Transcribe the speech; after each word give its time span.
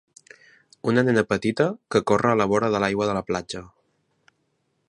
Una 0.91 1.03
nena 1.09 1.23
petita 1.33 1.69
que 1.95 2.03
corre 2.13 2.31
a 2.33 2.39
la 2.41 2.49
vora 2.55 2.73
de 2.77 2.83
l'aigua 2.85 3.11
de 3.11 3.19
la 3.19 3.25
platja. 3.31 3.67